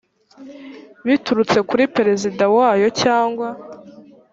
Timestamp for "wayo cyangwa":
2.55-3.47